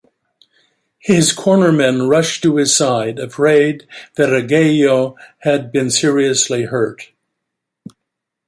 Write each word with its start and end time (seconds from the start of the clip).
His 0.97 1.31
cornermen 1.31 2.09
rushed 2.09 2.41
to 2.41 2.55
his 2.55 2.75
side, 2.75 3.19
afraid 3.19 3.85
that 4.15 4.33
Arguello 4.33 5.15
had 5.43 5.71
been 5.71 5.91
seriously 5.91 6.63
hurt. 6.63 7.11